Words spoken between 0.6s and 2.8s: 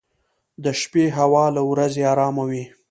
•د شپې هوا له ورځې ارام وي.